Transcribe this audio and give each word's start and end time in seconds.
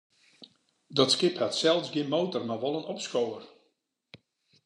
Dat 0.97 1.11
skip 1.15 1.35
hat 1.41 1.57
sels 1.59 1.87
gjin 1.93 2.11
motor, 2.15 2.43
mar 2.45 2.61
wol 2.63 2.77
in 2.79 2.89
opskower. 2.93 3.43